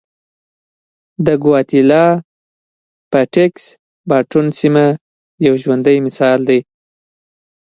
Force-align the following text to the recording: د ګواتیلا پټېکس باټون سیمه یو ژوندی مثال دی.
د 1.25 1.27
ګواتیلا 1.43 2.05
پټېکس 3.11 3.65
باټون 4.09 4.47
سیمه 4.59 4.85
یو 5.45 5.53
ژوندی 5.63 5.97
مثال 6.07 6.39
دی. 6.49 6.59